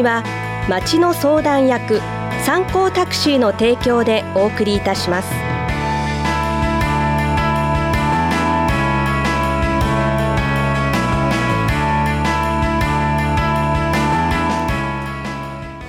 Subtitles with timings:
[0.00, 0.24] 組は
[0.68, 2.00] 町の相談役
[2.44, 5.30] 参考タクシーの提供でお送りいたします。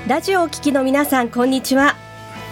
[0.08, 1.96] ラジオを聞きの皆さんこんにちは。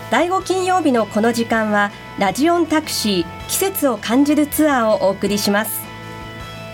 [0.09, 5.81] 第5金曜日のこの時間はラジオンタクシー季節を感じるツアーをお送りします。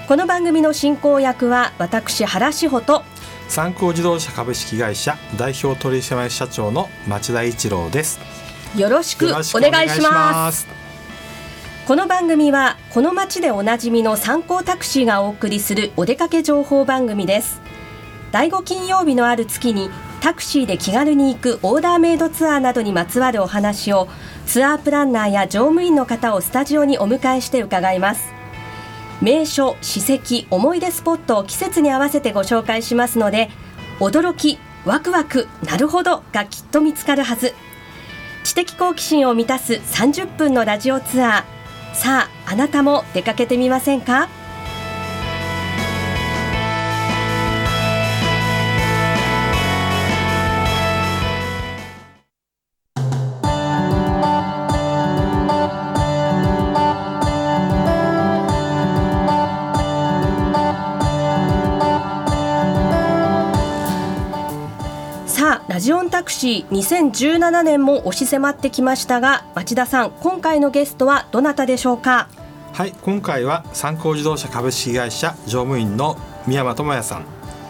[0.08, 3.04] この番組の進行役は私原志穂と
[3.48, 8.20] 三高自動車株式会社代表取締役社長の町田一郎です。
[8.76, 10.68] よろしくお願いします。
[11.88, 17.62] この番組はこの町でおなじみの参考タクシーがお送りするお出かけ情報番組です。
[18.32, 24.10] 第5金曜日のある月にタクシーで気軽に行くオーダーメイドツアーなどにまつわるお話を
[24.48, 28.34] ツアープランナーや乗務員の方をスタジオにお迎えして伺います
[29.22, 33.50] 名所、史跡、思い出スポットを季節に合わせてご紹介しますので
[34.00, 37.54] 驚き、ワクワク、なるほどがきっと見つかるはず。
[38.44, 41.96] 知的好奇心を満たす30分のラジオツアー。
[41.96, 44.28] さああなたも出かけてみませんか？
[66.46, 72.30] ジオンタクシー2017年も押し迫ってきましたが町田さん今回のゲストはどなたでしょうか？
[72.72, 77.26] はい今回は三高自動車株式会社乗務員の宮間智也さん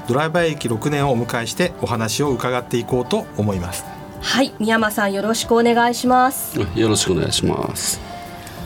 [0.09, 3.85] ドライバー歴6年をお迎えしてお話を伺っていこうと思います
[4.21, 8.01] はい宮間さんよろしくお願いしますよろしくお願いします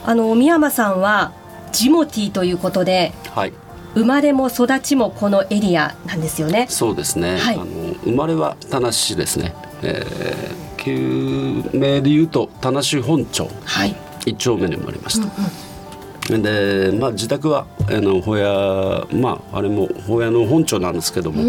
[0.05, 1.34] あの宮間さんは
[1.72, 3.53] ジモティーということではい
[3.95, 6.67] 生まれも育ちもこのエリアなんですよね。
[6.69, 7.38] そうですね。
[7.39, 7.66] はい、あの
[8.03, 9.55] 生まれは田無市ですね。
[9.84, 13.95] えー、旧名で言うと田無本町、はい、
[14.25, 15.25] 一丁目に生まれました。
[15.25, 21.41] うんうん、で、まあ自宅はあのホヤまああれもホヤの本町なんですけども、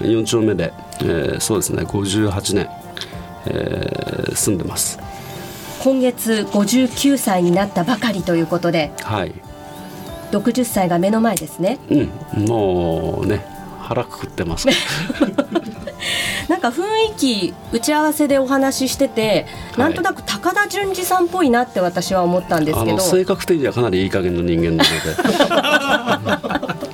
[0.00, 2.68] 四、うん、丁目で、えー、そうですね58年、
[3.46, 4.98] えー、住んでます。
[5.82, 9.34] 今月59歳になったばかりということで、はい。
[10.30, 11.78] 60歳が目の前ですね。
[11.90, 13.44] うん、もうね
[13.80, 14.66] 腹くくってます。
[16.48, 16.82] なんか雰
[17.12, 22.98] 囲気打ち合わせでお話ししてて、はい、なんとなく高田純次さんっぽいなって私は思ったんですけど。
[23.00, 26.74] 性格的にはかなりいい加減の人間なので。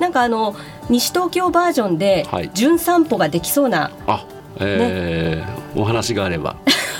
[0.00, 0.54] なんかあの
[0.88, 4.24] 西東京バージョンで「純散歩」ができそうな、はい、あ
[4.60, 6.56] えー、ね、お話があれば。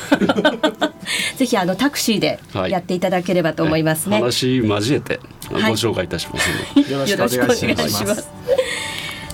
[1.37, 4.15] ぜひあのタクシーでやっていただければと思いますね。
[4.15, 5.21] はい、話交えて
[5.51, 8.29] ご紹介いたしますはい、よろしくお願いします。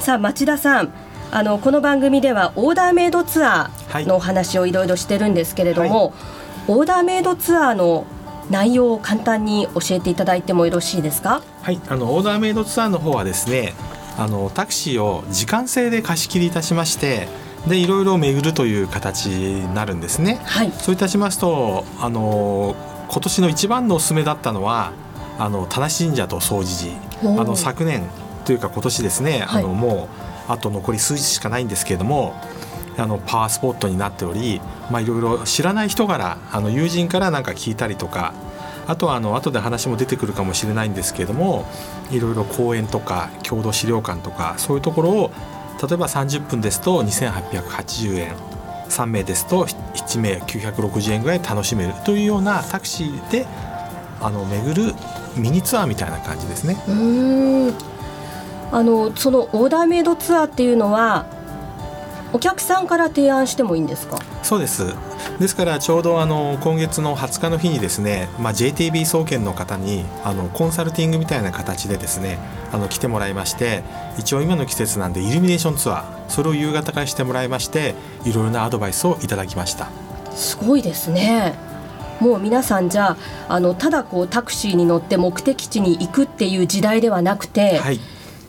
[0.00, 0.92] さあ町田さん。
[1.30, 6.12] あのこの番組ではオーダーメイドツアーのお話をいろいろしてるんですけれども、はい、
[6.68, 8.06] オーダーメイドツアーの
[8.50, 11.42] 内容を簡単に教えていただいてもよろしいですか？
[11.62, 11.80] はい。
[11.88, 13.72] あのオーダーメイドツアーの方はですね
[14.16, 17.26] あのタクシーを時間制で貸し切りいたしまして
[17.66, 20.40] でいろいろ巡るという形になるんですね。
[20.44, 22.76] はい、そういたしますとあの
[23.08, 24.92] 今年の一番のおすすめだったのは
[25.38, 26.92] あの田無神社と総持
[27.22, 27.40] 寺。
[27.40, 28.02] あの昨年
[28.44, 32.34] というか今年ですね、はい、あのもうあと残り数日しかないんですけれども
[32.96, 34.60] あのパワースポットになっており、い
[34.90, 38.34] ろいろ知らない人からあの友人からなんか聞いたりとか
[38.86, 41.66] あとはあの後で話も出てくるかもしれないんですけれども
[42.10, 45.30] いろいろ公園とか郷土資料館とかそういうところを
[45.82, 48.36] 例えば30分ですと2880円
[48.88, 53.46] 3名ですと1名960円ぐらい楽しめるというようなタクシーで
[54.20, 54.94] あの巡る
[55.36, 56.76] ミニツアーみたいな感じですね。
[58.74, 61.26] あのそのオーダーメイドツアーっていうのは
[62.32, 64.18] お客さんから提案してもいいんですか？
[64.42, 64.92] そうです。
[65.38, 72.38] ですからちょうどあの今月の20日の日にですね、まあ、JTB 総研の方にあのコンサルティングみたいな形でですね
[72.72, 73.84] あの来てもらいまして
[74.18, 77.94] 一応今の季節なんでイルミネーションツアーそれを夕方からしてもらいまして
[78.24, 79.88] いろいろなアドバイスをいただきました。
[80.32, 81.54] すごいですね。
[82.20, 83.16] もう皆さんじゃ
[83.48, 88.00] あのただこうタクシーに乗って目的地に行くっていう時代ではなくて、はい、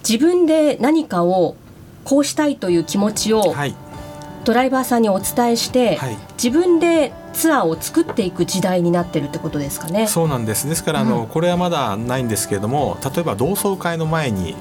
[0.07, 1.55] 自分で何かを
[2.03, 3.75] こうしたいという気持ちを、はい、
[4.45, 10.07] ドライバーさんにお伝えして、はい、自分でツアーを作っていく時代になってるってことですかね。
[10.07, 10.69] そうなんです。
[10.69, 14.55] ですからあの、うん、これはまだないんですけれども例えば同窓会の前に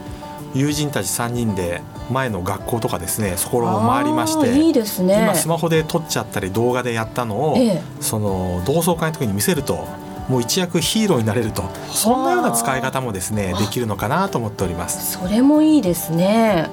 [0.55, 5.19] 友人たち3人で前の学校とかですねそこを回りましていいですね。
[5.23, 9.87] 今スマホで撮っちゃったり動画でやったのを、ええ、その同窓会の時に見せると
[10.29, 11.65] もう一躍ヒーローになれると。
[11.91, 15.12] そんなような使い方もですねできるのかなと思っております。
[15.19, 16.69] それもいいですね。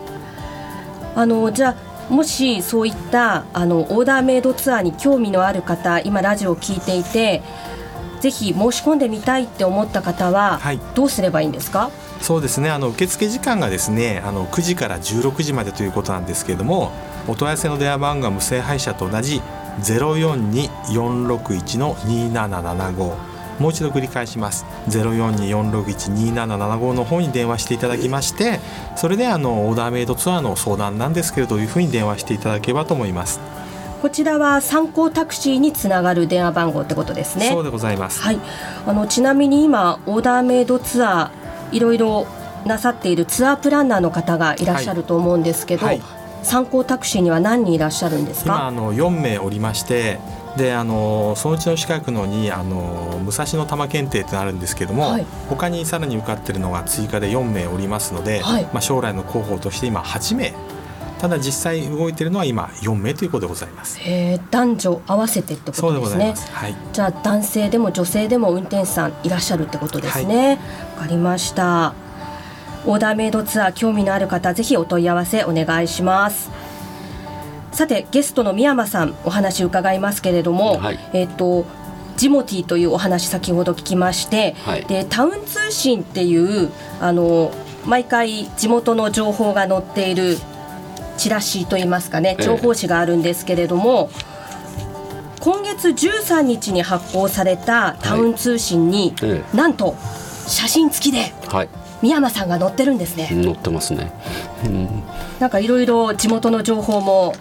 [1.16, 1.76] あのじゃ
[2.10, 7.42] あもしそういったあのオーダーメイドツアーに興味のある方今ラジオを聞いていて
[8.22, 10.60] ぜひ申し込んでみたいって思った方は、
[10.94, 11.90] どうすればいいんですか？
[12.22, 12.70] そうですね。
[12.70, 16.92] あの受付時間がですねあの9時から16時までということなんですけれども
[17.28, 19.42] お問い合わせの電話番号は無線配車と同じ
[19.82, 23.31] 042461の2775
[23.62, 24.66] もう一度繰り返します。
[24.90, 28.60] 0424612775の方に電話していただきまして
[28.96, 33.40] それであのオーダーメイドツアーの相談なんですけれどいうふうに電話していただければと思います。
[34.02, 37.50] こちらは参考タクシーにつながる電話番号ってことですね。
[37.50, 38.20] そうでございます。
[38.22, 38.40] はい。
[38.88, 42.26] あのちなみに今オーダーメイドツアーいろいろ
[42.66, 46.00] なさっているツアープランナーの方がいらっしゃると思うんですけど、はい。
[46.00, 46.06] はい、
[46.42, 48.46] 参考タクシーには何人いらっしゃるんですか？
[48.46, 50.18] 今あの4名おりまして
[50.58, 60.54] であのそのうちの近くのにあの武蔵野玉検定ってあるんですけども、はい、他にさらに受かってるのが追加で4名おりますので、はい、まあ、将来の候補として今8名
[61.22, 64.00] ただ実際動いているのは今4名ということでございます。
[64.04, 66.36] え男女合わせてってことですね。
[66.36, 70.60] すはい、じゃあ男性でも女性でも運転手さんいらっしゃるってことですね。
[70.96, 71.94] わ、かりました。
[72.88, 76.50] オーダーメイドツアー興味のある方ぜひお問い合わせお願いします。
[77.72, 81.66] さてゲストの宮間さんお話伺いますけれども、はい、えっ、と
[82.18, 87.52] ジモティーというお話先ほど聞きまして、はい、でタウン通信っていうあの
[87.86, 90.38] 毎回地元の情報が載っている
[91.18, 99.30] チラシといいますかね情報誌があるんですけれども、えー、今月13日に発行されたタウン通信に、はい。
[99.32, 99.96] えー、なんと
[100.48, 101.70] 写真付きで、はい、
[102.02, 103.28] 宮間さんが載ってるんですね。
[103.30, 104.12] 載ってますね、
[104.66, 105.04] うん、
[105.40, 107.34] なんかいろいろ地元の情報も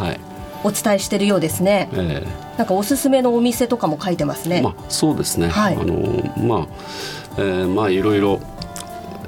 [0.00, 0.20] はい、
[0.64, 4.62] お伝えしているようですね、えー、なんかおすすめのお店とかも書いてますね。
[4.62, 6.66] まあ、そうですね、はい、あのまあ、
[7.38, 8.40] えー、まあいろいろ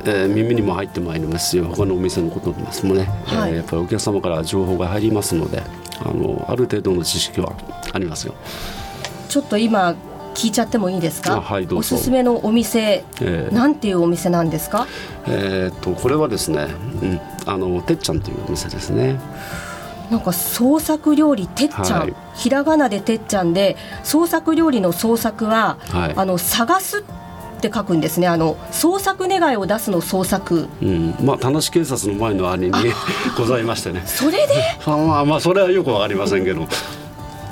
[0.05, 5.63] えー、耳にも入ってまいりますよ他のお店のことですもね、はい、えー、やっぱりお客様から情報が入りますので
[6.01, 7.53] あのある程度の知識は
[7.93, 8.35] ありますよ。
[9.29, 9.95] ちょっと今
[10.35, 14.89] 聞いちゃってもいいですか、はい、おすすめのお店、えー、なんていうお店なんですか？
[15.29, 16.67] えっとこれはですね、
[17.01, 19.21] うん、あのてっちゃんというお店ですね
[20.13, 27.03] なんか創作料理てっちゃん、はい、ひらがなでてっちゃんで創作料理の創作は、はい、あの探すっ
[27.63, 28.27] て書くんですね。
[28.27, 32.73] あの創作願いを出すの創作、うん、まあ田無警察の前の兄に
[33.39, 34.03] ございましてね。
[34.05, 34.55] それで？
[34.87, 36.67] まあまあそれはよくわかりませんけど。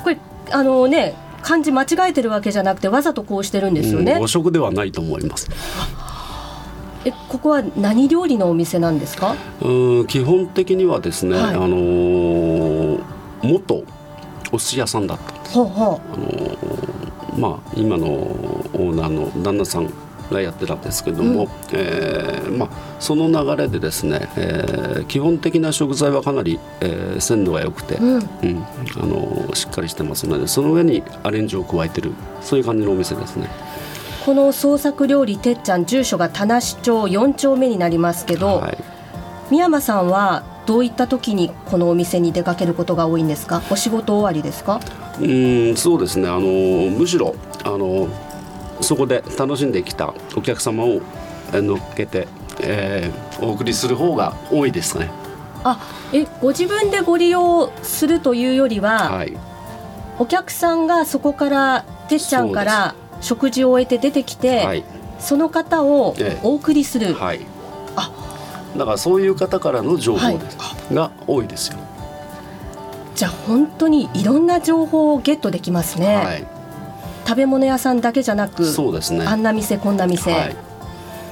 [0.03, 0.17] これ
[0.51, 5.49] あのね漢字間違えてるわけじゃなくてわざとこうしてるんですよね、誤植ではないと思います
[7.05, 9.35] えここは何料理のお店なんですか？
[9.61, 13.01] うん基本的にはですね、はい、あのー、
[13.43, 13.83] 元
[14.51, 19.89] お寿司屋さんだったんです、はあはあ、あのー、まあ、今のオーナーの旦那さん
[20.31, 22.69] がやってたんですけども、うん、えー、まあ、
[22.99, 33.49] その流れでですね、えー、基本的な食材はかなり、えー、鮮度が良くて、うん、うん、あのしっかりしてますのでその上にアレンジを加えてるそういう感じのお店ですね。
[34.25, 36.75] この創作料理てっちゃん住所が田無町
[37.05, 38.77] 4丁目になりますけど、はい、
[39.49, 43.63] 宮間さんはどういった時にこのお店に出かけることが多いんですか？
[43.71, 44.79] お仕事終わりですか？
[45.19, 46.29] うんそうですね。
[46.29, 46.41] あの
[46.91, 48.07] むしろあの
[48.79, 51.01] そこで楽しんできたお客様を
[51.51, 52.27] 乗っけて、
[52.61, 55.09] えー、お送りする方が多いですね。
[55.63, 55.79] あ
[56.13, 59.35] えご自分でご利用するというよりは、はい、
[60.19, 64.83] お客さんがそこからてっちゃんから食事を終えて出てきて、はい、
[65.19, 67.41] その方をお送りする、ええ、はい、
[67.95, 68.11] あ。
[68.75, 70.39] だからそういう方からの情報はい、
[70.93, 71.77] が多いですよ。
[73.15, 76.47] じゃあ本当にいろんな情報をゲットできますね、はい、
[77.27, 79.25] 食べ物屋さんだけじゃなくそうですね。
[79.25, 80.55] あんな店こんな店、はい、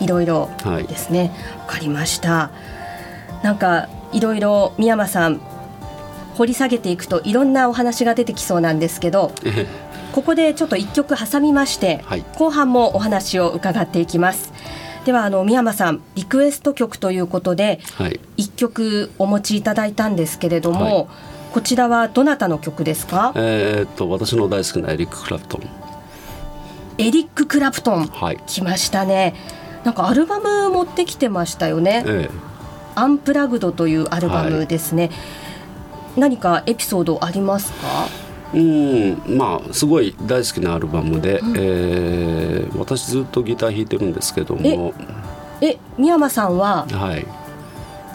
[0.02, 0.50] いろいろ
[0.88, 1.32] ですね。
[1.60, 2.52] わ、かりました。
[3.44, 5.40] なんかいろいろ宮間さん
[6.36, 9.32] 掘り下げていくといろんなお話が出てきそうなんですけど
[10.14, 14.52] ここでちょっと1曲挟みまして、はい、後半もお話を伺っていきます。
[15.06, 21.08] ではあの宮間さんリクエスト曲ということで、はい、1曲お持ちいただいたんですけれども、はい、
[21.54, 23.32] こちらはどなたの曲ですか？
[23.36, 25.62] えー、っと私の大好きなエリック・クラプトン。
[26.98, 29.36] エリック・クラプトン、はい、来ましたね。
[29.86, 32.36] なんかアルバム持ってきてましたよね、ええ、
[32.96, 35.10] アンプラグドというアルバムですね、
[36.18, 38.08] 何かエピソードありますか？
[38.54, 44.94] うんまあすごい大好きなアルバムで、うん、えー、私ずっとギター弾いてるんですけども。
[45.62, 47.26] え宮間さんは、はい、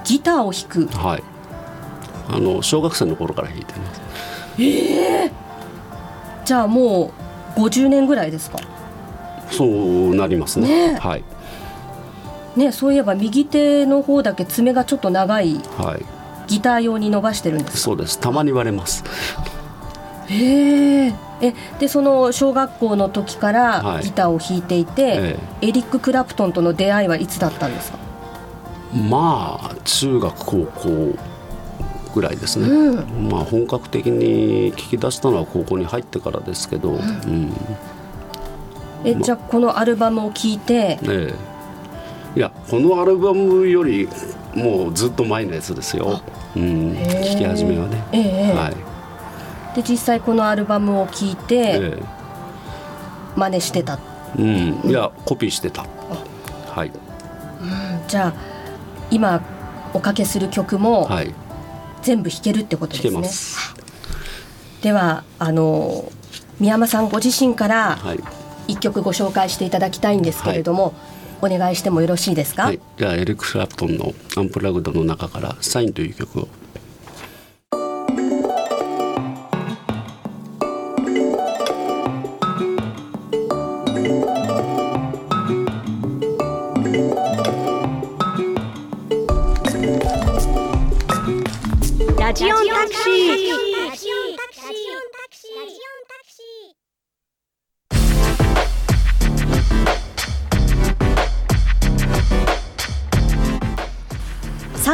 [0.05, 0.97] ギターを弾く？
[0.97, 1.23] はい。
[2.29, 4.01] あの小学生の頃から弾いてます。
[4.59, 5.31] ええー、
[6.47, 7.13] じゃあも
[7.57, 8.59] う50年ぐらいですか？
[9.51, 11.25] そうなりますね、ね、はい。
[12.57, 16.05] ねそういえば右手の方だけ爪がちょっと長い、はい、
[16.47, 18.19] ギギター用に伸ばしてるんですそうです。
[18.21, 19.05] たまに言われます
[20.29, 27.99] へええでその小学校の時からギターを弾いていて、はいええ、エリック・クラプトンとの出会いはいつだったんですか？
[29.09, 31.19] まあ中学高校
[32.15, 37.53] ぐらいですね、うん、まあ本格的に聞き出したのは高校に入ってからですけど、うん、うん、
[39.05, 41.35] えじゃあこのアルバムを聴いて、え
[42.37, 44.09] え、いやこのアルバムより
[44.55, 46.21] もうずっと前のやつですよ、
[46.55, 48.53] うん、聞き始めはね、え。
[48.57, 48.77] はい、
[49.75, 52.03] で実際このアルバムを聴いて、ええ、
[53.37, 53.99] 真似してた。
[54.39, 54.81] うん。
[54.85, 55.85] いやコピーしてた。
[56.75, 58.35] はい、うん、じゃあ
[59.11, 59.41] 今
[59.93, 61.33] おかけする曲も、はい、
[62.03, 63.85] 全部弾けるってことですね。
[64.83, 66.11] ではあの
[66.61, 67.99] 宮山さんご自身から
[68.69, 70.95] 一曲ご紹介していただきたいんですけれども、
[71.41, 76.49] はい、お願いしてもよろしいですか、はい、じゃあエリック・クラプトンの「アンプラグド」の中から「サイン」という曲を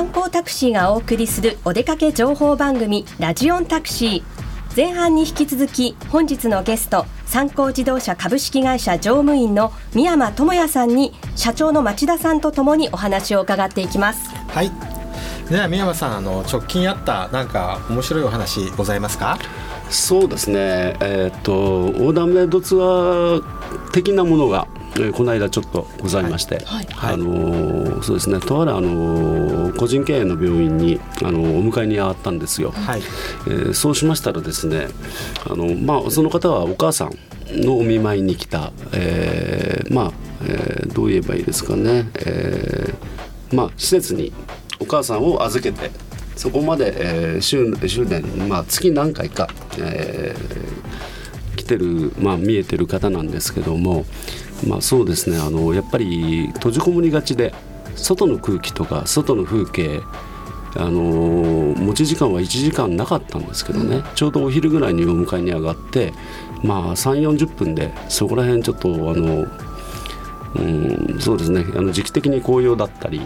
[0.00, 4.74] 参考タクシーがお送りするお出かけ情報番組ラジオンタクシー。
[4.74, 14.30] 前半に引き続き本日のゲスト参考自動車株式会社乗務員の宮山智也さんに社長の町田さんとともにお話を伺っていきます。
[14.48, 14.72] はい。
[15.50, 19.38] では宮山さんあの直近あったなんか面白いお話ございますか？
[19.90, 20.96] そうですね。
[21.00, 23.42] えっ、と横断メイドツアー
[23.92, 24.66] 的なものが
[24.98, 26.86] えこの間ちょっとございまして、はい。
[26.90, 33.02] はい、あのそうですねとあるあの個人経営の病院にあのお迎えに上がったんですよ、はい、
[33.46, 34.88] えー、そうしましたらですね
[35.48, 37.12] あの、まあ、その方はお母さん
[37.62, 44.32] のお見舞いに来た、えー、まあ、えー、どう言えばいいですかね、えー、まあ施設に
[44.80, 45.90] お母さんを預けて
[46.36, 54.06] そこまで、えー、週週年、まあ、月何回か、えー、来てる、まあ、見えてる方なんですけども、
[54.66, 55.38] まあ、そうですね。
[55.38, 57.54] あのやっぱり閉じこもりがちで
[57.96, 60.00] 外の空気とか外の風景
[60.76, 61.00] あの
[61.76, 66.12] 持ち時間は1時間なかったんですけどね、うん、ちょうどお昼ぐらいにお迎えに上がって
[66.62, 69.46] まあ3 4 0分でそこら辺ちょっとあの
[70.56, 71.64] うんそうですね。
[71.76, 73.20] あの時期的に紅葉だったり、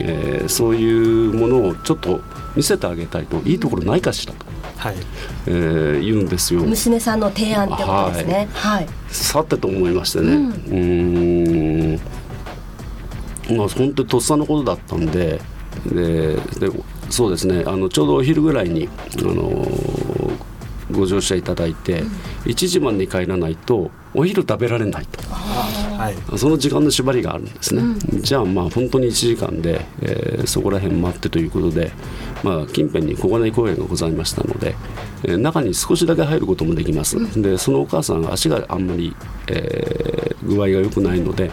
[0.00, 2.20] えー、そういうものをちょっと
[2.56, 4.43] 見せてあげたいといいところないかしらと、
[4.76, 4.94] はい。
[5.46, 6.60] えー、言うんですよ。
[6.62, 10.32] 娘さんの提案ってことですね、はい、はい、さてと思いましてね。
[10.32, 12.00] うん。
[13.56, 15.40] まあ本当にとっさのことだったんで
[15.86, 16.70] でで
[17.10, 17.64] そうですね。
[17.66, 18.88] あのちょうどお昼ぐらいに
[19.18, 19.66] あの
[20.90, 22.08] ご乗車いただいて、うん、
[22.44, 25.22] 1時までに帰らないとお昼食べられないと。
[26.04, 31.92] はい、その時間の縛りがあるんですね、うん、じゃあまあ本当に1時間で、えー、そこら辺待ってということで、
[32.42, 34.74] まあ、近辺に小金井公園がございましたので、
[35.22, 39.16] えー、中に少しだけ入ることもできます、うん、でそのお母さん足があんまり、
[39.48, 41.50] えー、具合が良くないので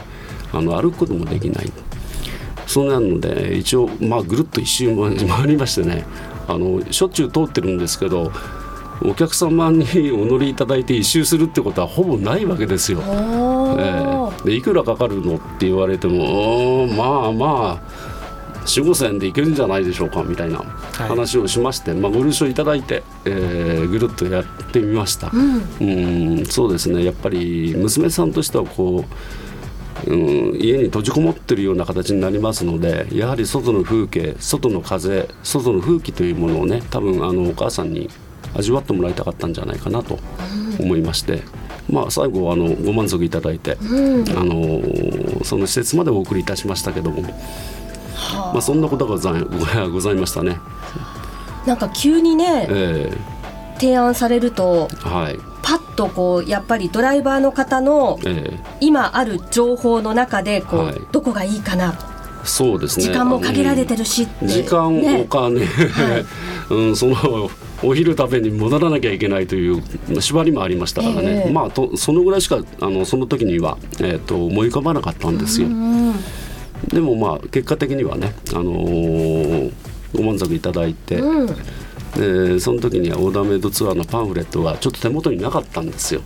[0.52, 1.72] あの歩くこともできない。
[2.68, 6.06] そうなので一応、まあ、ぐるっと一周回りましてね
[6.48, 8.32] あのしょっちゅう通ってるんですけど
[9.04, 13.00] お客様にお乗りいただいて一周するってことはほぼないわけですよ。
[13.02, 18.12] えー、でいくらかかるのって言われてもまあまあ
[18.66, 27.04] 4 5千円でいけるんじゃないでしょうかみたいな話をしまして、はい、まあ、ご了承いただいて、えー、ぐるっとやってみました、うん、うんそうですね。
[27.04, 29.04] やっぱり娘さんとしてはこ
[30.08, 38.10] う、うん、家に閉じこもってるような形になりますのでやはり外の風景外の風外の風紀というものをね多分あのお母さんに
[38.56, 40.20] 味わってもらいたかったんじゃないかなと
[40.80, 41.44] 思いまして。
[41.90, 50.58] まあ、最後あのご満足いただいて、うん、あのその施設までお送りいたしましたけども、はあ、まあ、そんなことがございございましたね。
[51.66, 58.20] なんか急にね、えー、提案されると、はい、パッとこうやっぱりドライバーの方の
[58.80, 61.94] 今ある情報の中でこう、はい、どこがいいかな。
[62.44, 63.06] そうですね。
[63.06, 66.26] 時間も限られてるし、うん、時間、お金、はい、
[66.72, 67.50] うん、その
[67.84, 69.82] お昼食べに戻らなきゃいけないという
[70.20, 75.68] 縛りもありましたからね、えー、まあとそのぐらいしかあのその時には、えーと、思い浮かばなかったんですよ。
[76.88, 79.72] でもまあ結果的にはね、あのー、
[80.16, 81.48] ご満足いただいて、うん、
[82.16, 86.22] でその時にはオーダーメイドツアーのパンフレットがちょっと手元になかったんですよ。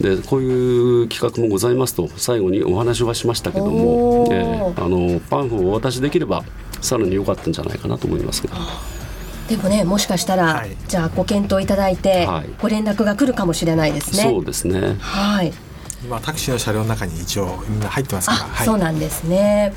[0.00, 6.44] でこういう企画もございますと最後にお話はしましたけども、えー、あのパンフをお渡しできれば
[6.80, 8.54] さらに良かったんじゃないかなと思いますけど。
[9.48, 14.22] でもねもしかしたら、はい、じゃあご検討いただいて、はい、ご連絡が来るかもしれないですね。
[14.24, 14.96] そうですね。
[15.00, 15.52] はい。
[16.04, 18.38] 今タクシーの車両の中に一応みんな入ってますから。
[18.38, 19.72] はい、そうなんですね。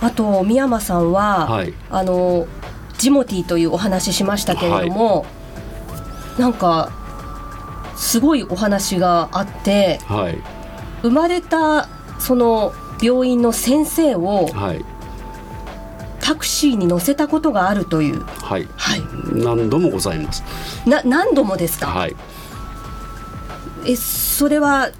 [0.00, 2.46] あと三山さんは、はい、あの
[2.98, 5.24] ジモティーというお話しましたけれども、は
[6.38, 6.92] い、なんか
[7.96, 10.38] すごいお話があって、はい、
[11.02, 14.84] 生まれたその病院の先生を、はい、
[16.26, 19.02] タクシーに乗せたことがあるという、はい、はい、
[19.32, 20.42] 何度もございます。
[20.84, 21.86] な何度もですか？
[21.86, 22.16] はい。
[23.86, 24.90] えそれは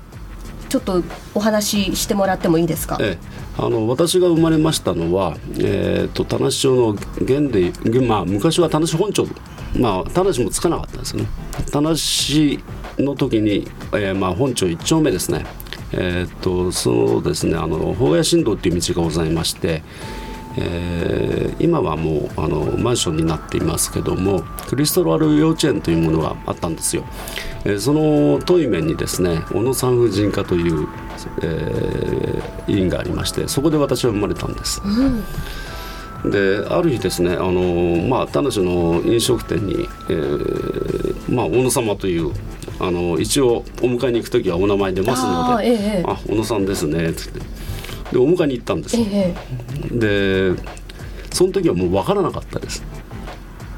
[0.69, 1.03] ちょっと
[1.35, 2.99] お話ししてもらってもいいですか？
[3.01, 9.27] ええあの私が生まれましたのは、えーと、田無町の現で、まあ、昔は田無本町、
[9.77, 11.25] まあ、田無もつかなかったんですね
[11.73, 15.47] 田無の時に、えーまあ、本町1丁目ですね、
[15.93, 19.83] えーと、そのですねあの法屋新道っていう道がございまして、
[20.59, 27.05] えー、今はもうあのマンションになっていますけどもクリストラル幼稚園というものがあったんですよ、
[27.65, 30.89] えー、その遠い面にですね小野産婦人科という、
[31.43, 36.31] えー、医院がありましてそこで私は生まれたんです、うん。
[36.31, 42.33] である日ですねあの、まあ、田無の飲食店に、えーまあ、小野様という
[42.79, 47.41] あの一応お迎えに行く時はお名前出ますので「あ,、ええ、あ小野さんですね」っつって
[48.13, 49.35] でお迎えに行ったんです、え
[49.93, 50.63] え、で
[51.33, 52.83] その時はもう分からなかったです。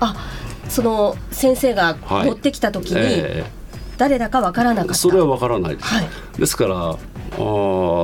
[0.01, 0.15] あ
[0.69, 3.43] その先生が持ってきた時に、
[3.97, 4.95] 誰だか分からなかった。
[4.95, 6.09] それは分からないです、はい、
[6.39, 6.97] ですからあ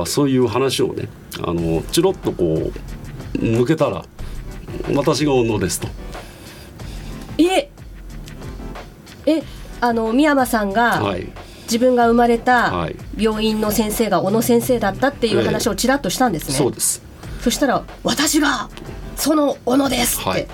[0.05, 1.07] そういう話をね
[1.41, 4.03] あのチロッとこう抜けたら
[4.93, 5.87] 私が小野ですと。
[7.37, 7.69] え。
[9.27, 9.43] え
[9.81, 11.31] あの三山さんが、はい
[11.65, 17.01] 自分が生まれた病院の先生が小野先生だったっていう話をちらっとしたんですね、そうです。
[17.41, 18.69] そしたら私が
[19.15, 20.47] その小野ですって、はい、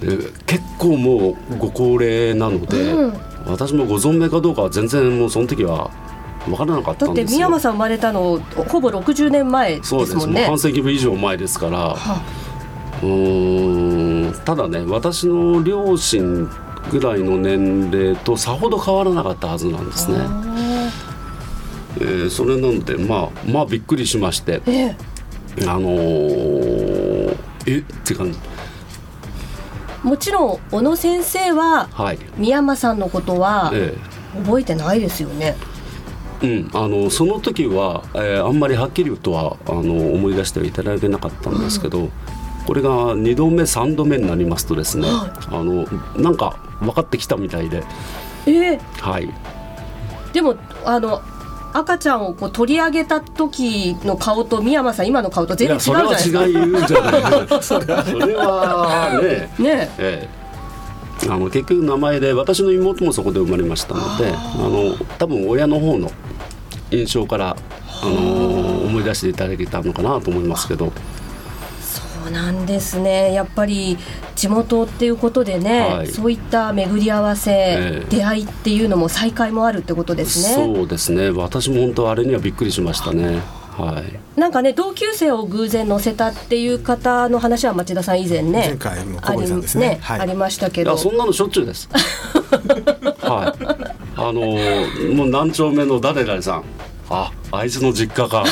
[0.00, 3.12] で結構もうご高齢なので、うん、
[3.46, 5.90] 私もご存命かどうかは全然もうその時は
[6.46, 7.06] 分からなかったんですよ。
[7.06, 10.44] だって三山さん生まれたのほぼ60年前ですもんね。
[10.44, 12.22] 半世紀以上前ですから、はあ、
[13.02, 14.34] うん。
[14.44, 16.50] ただね私の両親
[16.90, 20.18] ぐらいの年齢とさほど変わらなかったはずなんですね。
[21.96, 24.96] えー、それなのでまあまあびっくりしまして、え
[25.62, 28.38] あのー、えって感じ。
[30.02, 33.72] もちろん小野先生は、はい、三山さんのことは
[34.44, 35.56] 覚えてないですよね。
[36.42, 42.10] うん、あのその時は、えー、あんまりはっきりとはあの思い出してはいただけなかったんですけど、うん、
[42.66, 47.82] これが2度目3度目になりますとですね、はい、あのなんか分かってきたみたいで。
[48.46, 49.28] えー、はい。
[50.32, 51.22] でもあの
[51.72, 56.40] 赤ちゃんをこう取り上げた時の顔と三山さん今の顔と全然違うじゃないですか。
[56.40, 57.78] それは違うんじゃないそ
[58.26, 59.50] れはね。
[59.58, 60.28] ね、え
[61.22, 66.10] え、あの結局名前で私の妹もそこで生まれましたのであの多分親の方の
[66.90, 67.56] 印象から
[68.02, 68.12] あの
[68.84, 70.92] 思い出していただけたのかなと思いますけど。
[72.24, 73.34] そうなんですね。
[73.34, 73.98] やっぱり
[74.34, 80.54] 地元っていうことでね、はい、そういった巡り合わせ、えー、出会いっていうのも再会もあるってことですね。
[80.54, 81.30] そうですね。
[81.30, 83.42] 私も本当あれにはびっくりしましたね。
[83.76, 90.96] はい、なんかね同級生を偶然乗せたっていう方の話は町田さん以前ね前回の小さんですね、ねはい、ありましたけど。
[90.96, 91.88] そんなのしょっちゅうです。
[93.20, 93.64] はい。
[94.16, 94.40] あの
[95.14, 96.64] もう何丁目の誰々さん。
[97.10, 98.44] ああいつの実家か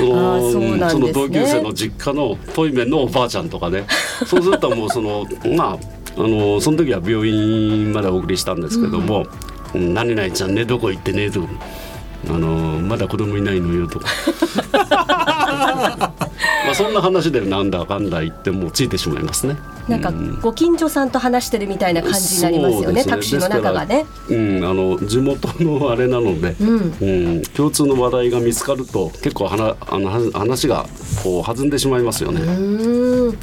[0.00, 3.86] そのそ、ね,、の同級生の実家のトイメンのおばあちゃんとかね。
[4.26, 5.78] そうするともうそのまあ
[6.16, 9.26] あのその時は病院までお送りしたんですけども
[9.74, 11.46] 「うん、何々ちゃんねどこ行ってね」と
[12.28, 12.48] あの
[12.80, 14.06] まだ子供いないのよとか。
[16.80, 19.56] そんな話でなんだかんだ言ってもついてしまいますね。
[19.88, 24.06] なんかご近所さんと話してるみたいな感じになりますよね、ねタクシーの中がね。
[24.28, 30.86] うん、あの地元のあれなので、うん、うん、共通の話題が見つかると結構はなあの話が
[31.22, 32.40] こう弾んでしまいますよね。
[32.40, 33.38] うん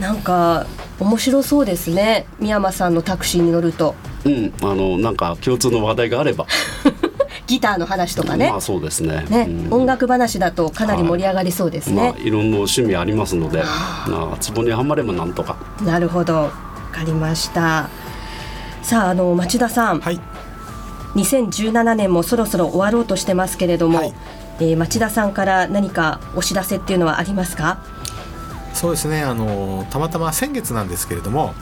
[0.00, 0.66] なんか
[0.98, 3.94] 面白そうですね宮山さんのタクシーに乗ると。
[4.24, 6.46] うん、あのなんか共通の話題があれば
[7.50, 8.48] ギターの話とかね。
[8.48, 9.26] まあそうですね。
[9.28, 12.00] ね、うん、音楽話だとかなり盛り上がりそうですね。
[12.00, 15.56] はい、まあ、いろんな趣味ありますので、まあツボにはまればなんとか。
[15.82, 16.50] なるほど、わ
[16.92, 17.90] かりました。
[18.82, 20.20] さああの町田さん、はい、
[21.16, 24.14] 2017年もそろそろ終わろうとしてますけれども、はい、
[24.60, 27.78] えー、町田さんから何かお知らせっていうのはありますか？
[28.74, 29.22] そうですね。
[29.22, 31.52] あのたまたま先月なんですけれども、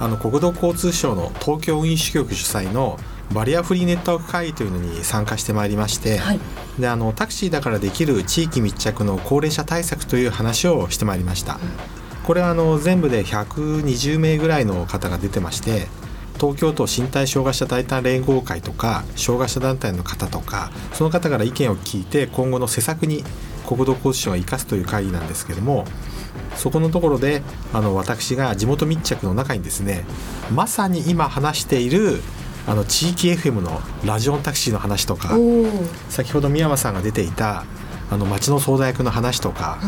[0.00, 2.98] あの国土交通省の東京運輸支局主催の
[3.32, 6.40] バリアフリーネットワーク会議というのに参加してまいりまして、はい、
[6.78, 11.58] であのタクシーだからできる地域密着の高齢者対策という話をしてまいりました。
[12.26, 15.86] これはあの全部で120名ぐらいの方が出てまして
[16.40, 23.22] 東京都身体障害者大胆連合会とか障害者団体の方とかその方から意見を聞いて今後の施策に
[23.64, 25.84] 国土交通省が生かすという会議なんですけども
[26.56, 30.04] そこのところであの私が地元密着の中にですね
[30.52, 32.20] まさに今話している
[32.66, 35.36] あの地域 FM のラジオンタクシーの話とか
[36.08, 37.64] 先ほど宮山さんが出ていた
[38.10, 39.78] あの町の相談役の話とか、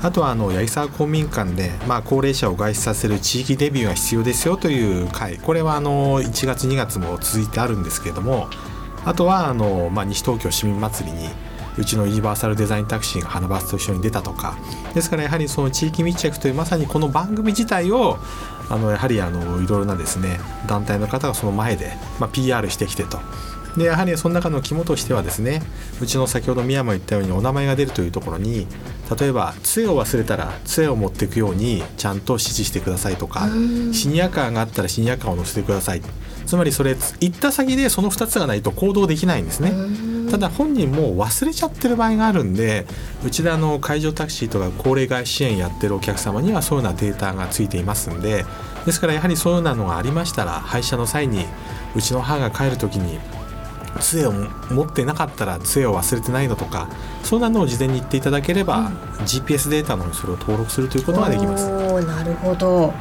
[0.00, 8.48] うん、あとはあの八木沢公民館で、まあ、高齢者を外出させる地域デビューが必要ですよという会これはあの1月2月も続いてあるんですけれども
[9.04, 11.28] あとはあの、まあ、西東京市民祭りに
[11.78, 14.56] うちのユニバーサルデザインタクシーが花バスと一緒に出たとか。
[14.94, 18.18] ですからやはりその地域密着というまさにこの番組自体を
[18.68, 23.18] あのやはりあのいろいろなですね団体の方がその前で、まあ、PR してきてと。
[23.76, 25.62] でやはりその中の肝としてはですね
[26.00, 28.66] うちの先ほど宮も言ったようにお名前が出るというところに
[29.18, 33.48] 例えば杖を忘れたら杖を持っていくようにちゃんと指示してくださいとか
[33.92, 36.02] シニアカーがあったらシニアカーを乗せてください
[36.50, 39.72] つまりそれ行った先でその2つがないと行動できないんですね。
[40.32, 42.86] ただ本人も忘れちゃってる場合があるんで
[43.24, 48.44] うちであの会場タクシーとか高齢外支援やってるお客様にはそういうようなデータがついていますんで
[48.84, 51.46] ですからやはりそういうようなのがありましたら配車の際に
[51.96, 53.18] うちの母が帰る時に
[54.00, 56.88] 杖を持ってなかったら杖を忘れてないのとか
[57.24, 58.86] そんなのを事前に言っていただければ、うん、
[59.24, 61.68] GPS データのにそれを登録するということができます。
[62.02, 62.92] なるほど。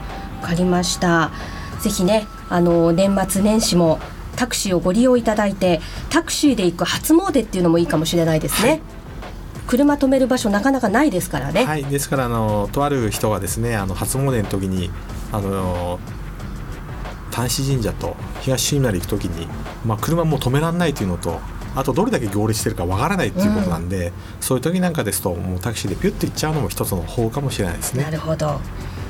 [0.41, 1.31] わかりました
[1.79, 3.99] ぜひねあの年末年始も
[4.35, 8.69] タクシーをご利用いただいてタクシーで行く初詣っていうのもいいかもしれないですね。
[8.69, 8.81] はい
[9.69, 11.63] 車止める場所なかなかないですからね。
[11.63, 14.89] はい、ですからあのとある人がですねあの初詣の時に
[15.31, 15.99] あの
[17.31, 19.47] 端子神社と東新成行く時に、
[19.85, 21.39] まあ、車も止められないというのと
[21.75, 28.03] あとどれだけ行列してるかわからないっていうことなんで、うん、そういう時なんかですともうタクシーでピュッと行っちゃうのも一つの方かもしれないですね。
[28.03, 28.59] なるほど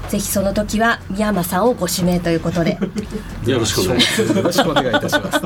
[0.10, 2.80] ぜひその時は宮山さんをご指名ということで。
[3.46, 4.38] よろしくお願いします。
[4.38, 5.42] よろしくお願いいたします。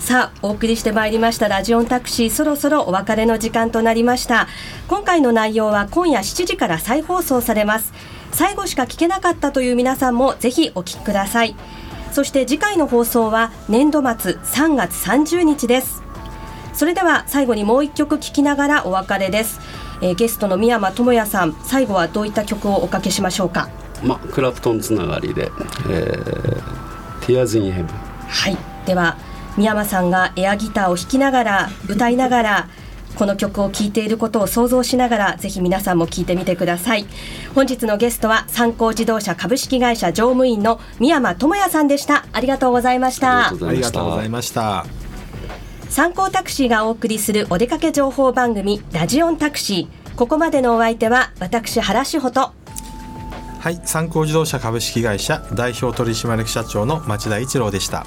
[0.00, 4.48] さあお送りしてまいりましたラジオンタクシーそろそろお別れの時間となりました。
[4.88, 7.92] 今回の内容は今夜7時から再放送されます。
[8.32, 11.54] 最後しか聞けなかったという皆さんもぜひお聞きください。
[12.10, 16.02] そして次回の放送は年度末3月30日です。
[16.72, 19.60] それでは最後にもう一曲聴きながらお別れです、
[20.00, 23.68] えー、ゲストの宮山智也さん最後はどういった曲をおかけしましょうか？
[24.02, 25.50] まあクラプトンつながりで、
[25.88, 26.62] えー、
[27.20, 27.86] Tears in Heaven
[28.28, 28.56] はい。
[28.86, 29.16] では
[29.56, 32.68] 宮山さんがエアギターを弾きながら歌いながら
[33.16, 37.06] この曲を聴いていることを想像しながらぜひ皆さんも聴いてみてください。
[37.54, 42.26] 本日のゲストは三幸自動車株式会社乗務員の宮山智也さんでした。
[42.32, 43.48] ありがとうございました。
[43.48, 44.86] ありがとうございました
[45.88, 50.16] 参考タクシーがお送りするお出かけ情報番組ラジオンタクシー。
[50.16, 52.52] ここまでのお相手は私原志穂と。
[53.58, 58.06] はい参考自動車株式会社代表取締役社長の町田一郎でした。